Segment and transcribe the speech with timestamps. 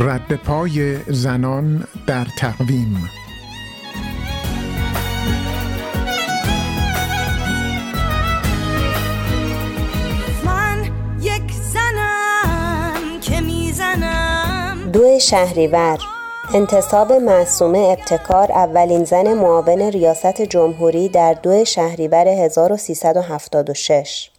[0.00, 3.10] رد پای زنان در تقویم.
[10.44, 10.84] من
[11.20, 14.90] یک زنم که می‌زنم.
[14.92, 15.98] دو شهریور.
[16.54, 24.30] انتصاب معصومه ابتکار اولین زن معاون ریاست جمهوری در دو شهریور 1376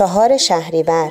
[0.00, 1.10] چهار شهریور.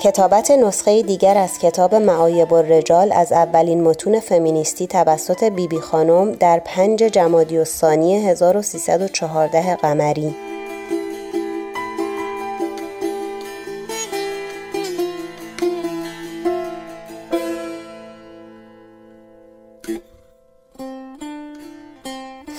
[0.00, 6.32] کتابت نسخه دیگر از کتاب معایب الرجال از اولین متون فمینیستی توسط بیبی بی خانم
[6.32, 10.34] در پنج جمادی الثانی 1314 قمری.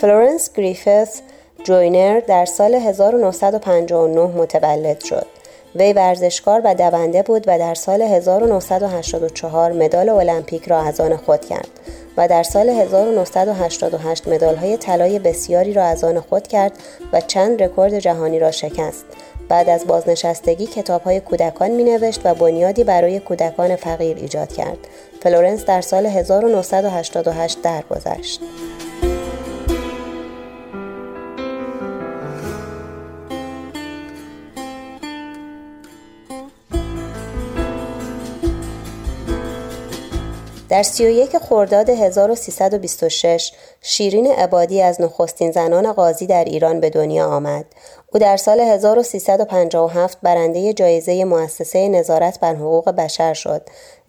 [0.01, 1.21] فلورنس گریفث
[1.65, 5.25] جوینر در سال 1959 متولد شد.
[5.75, 11.45] وی ورزشکار و دونده بود و در سال 1984 مدال المپیک را از آن خود
[11.45, 11.67] کرد
[12.17, 16.71] و در سال 1988 مدال های طلای بسیاری را از آن خود کرد
[17.13, 19.05] و چند رکورد جهانی را شکست.
[19.49, 24.77] بعد از بازنشستگی کتاب های کودکان می نوشت و بنیادی برای کودکان فقیر ایجاد کرد.
[25.21, 28.41] فلورنس در سال 1988 درگذشت.
[40.69, 47.65] در 31 خرداد 1326 شیرین عبادی از نخستین زنان قاضی در ایران به دنیا آمد.
[48.13, 53.61] او در سال 1357 برنده جایزه مؤسسه نظارت بر حقوق بشر شد.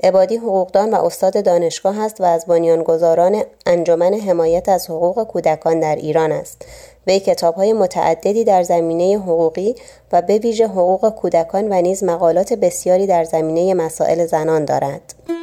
[0.03, 5.97] عبادی حقوقدان و استاد دانشگاه است و از بنیانگذاران انجمن حمایت از حقوق کودکان در
[5.97, 6.63] ایران است.
[7.07, 9.75] وی کتابهای متعددی در زمینه حقوقی
[10.13, 15.36] و به ویژه حقوق کودکان و نیز مقالات بسیاری در زمینه مسائل زنان دارد.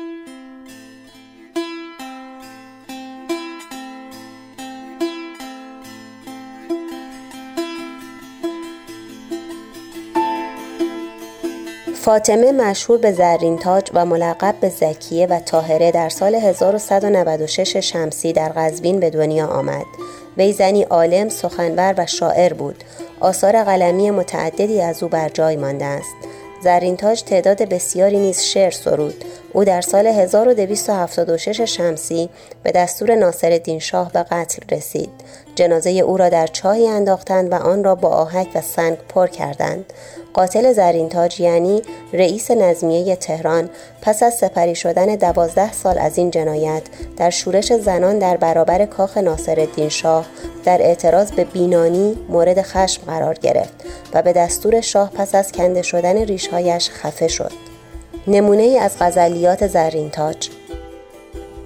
[12.04, 18.34] فاطمه مشهور به زرین تاج و ملقب به زکیه و تاهره در سال 1196 شمسی
[18.34, 19.86] در قزوین به دنیا آمد.
[20.38, 22.84] وی زنی عالم، سخنور و شاعر بود.
[23.20, 26.16] آثار قلمی متعددی از او بر جای مانده است.
[26.64, 29.26] زرین تاج تعداد بسیاری نیز شعر سرود.
[29.54, 32.30] او در سال 1276 شمسی
[32.64, 35.10] به دستور ناصرالدین شاه به قتل رسید.
[35.56, 39.94] جنازه او را در چاهی انداختند و آن را با آهک و سنگ پر کردند.
[40.34, 41.82] قاتل زرینتاج یعنی
[42.14, 43.70] رئیس نظمیه تهران
[44.02, 46.82] پس از سپری شدن دوازده سال از این جنایت
[47.18, 50.26] در شورش زنان در برابر کاخ ناصرالدین شاه
[50.66, 53.74] در اعتراض به بینانی مورد خشم قرار گرفت
[54.14, 57.52] و به دستور شاه پس از کنده شدن ریشهایش خفه شد.
[58.28, 60.50] نمونه ای از غزلیات زرینتاج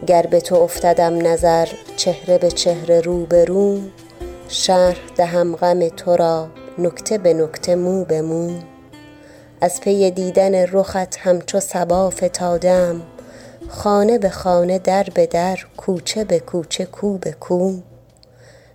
[0.06, 3.80] گر به تو افتدم نظر چهره به چهره رو به رو
[4.47, 6.47] شرح دهم غم تو را
[6.78, 8.59] نکته به نکته مو به مو.
[9.62, 13.02] از پی دیدن رخت همچو صبا فتادم
[13.68, 17.74] خانه به خانه در به در کوچه به کوچه کو به کو.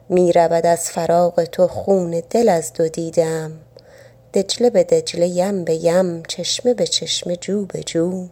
[0.09, 3.53] می رود از فراق تو خون دل از دو دیدم
[4.35, 8.29] دجله به دجله یم به یم چشمه به چشمه جو به جو.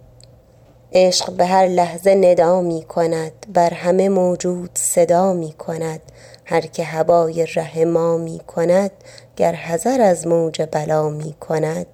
[0.93, 6.01] عشق به هر لحظه ندا می کند بر همه موجود صدا می کند
[6.45, 8.91] هر که هوای ره ما می کند
[9.37, 11.87] گر حذر از موج بلا می کند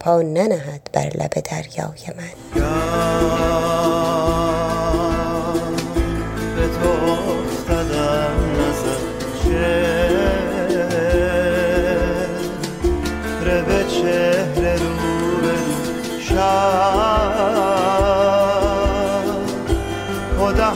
[0.00, 2.58] پا ننهد بر لب دریای من.
[20.58, 20.68] به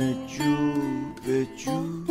[0.00, 0.72] چشم جو
[1.26, 2.09] به جو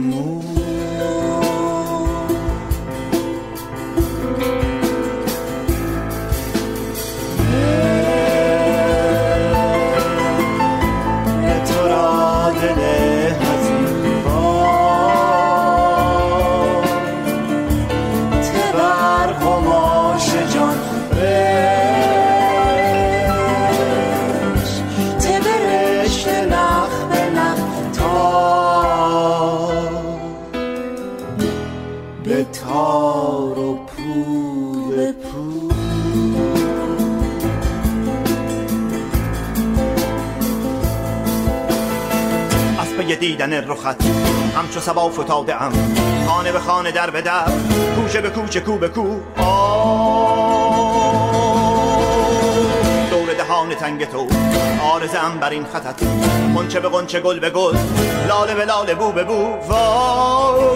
[0.00, 0.49] amor.
[43.16, 44.02] دیدن رخت.
[44.56, 45.72] همچو سبا فتاده ام.
[46.26, 47.44] خانه به خانه در به در.
[47.96, 49.02] کوچه به کوچه کو به کو.
[53.10, 54.26] دور دهان تنگ تو.
[54.92, 56.02] آرزم بر این خطت.
[56.54, 57.76] منچه به قنچه گل به گل.
[58.28, 59.56] لاله به لاله بو به بو.
[59.68, 60.70] وای.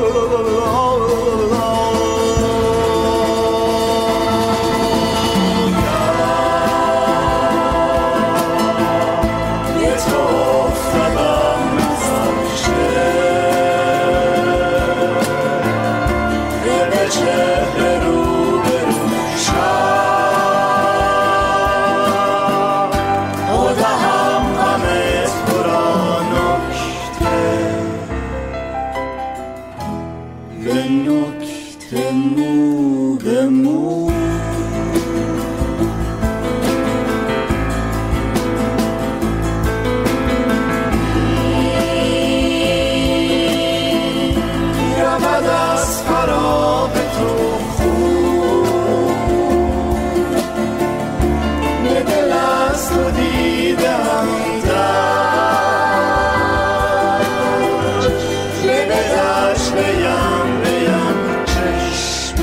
[58.64, 62.36] چشم به دشت بیم بیم چشم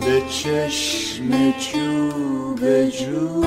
[0.00, 3.44] به چشم جو به جو